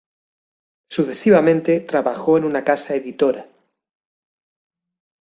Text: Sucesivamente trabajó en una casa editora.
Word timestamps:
Sucesivamente 0.89 1.79
trabajó 1.81 2.39
en 2.39 2.45
una 2.45 2.63
casa 2.63 2.95
editora. 2.95 3.45